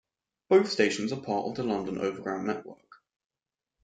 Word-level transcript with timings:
Both 0.49 0.71
stations 0.71 1.13
are 1.13 1.21
part 1.21 1.45
of 1.45 1.53
the 1.53 1.61
London 1.63 1.99
Overground 1.99 2.47
network. 2.47 3.03